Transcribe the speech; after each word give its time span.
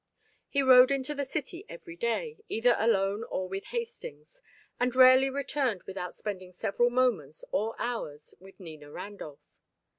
He 0.49 0.63
rode 0.63 0.89
into 0.89 1.13
the 1.13 1.25
city 1.25 1.63
every 1.69 1.95
day, 1.95 2.39
either 2.49 2.73
alone 2.79 3.23
or 3.25 3.47
with 3.47 3.65
Hastings, 3.65 4.41
and 4.79 4.95
rarely 4.95 5.29
returned 5.29 5.83
without 5.83 6.15
spending 6.15 6.51
several 6.51 6.89
moments 6.89 7.43
or 7.51 7.75
hours 7.79 8.33
with 8.39 8.59
Nina 8.59 8.89
Randolph. 8.89 9.53